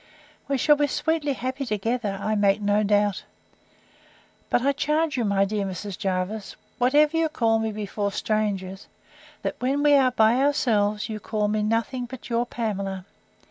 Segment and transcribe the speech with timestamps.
[0.47, 3.23] We shall be sweetly happy together, I make no doubt.
[4.49, 5.95] But I charge you, my dear Mrs.
[5.95, 8.87] Jervis, whatever you call me before strangers,
[9.43, 13.05] that when we are by ourselves you call me nothing but your Pamela.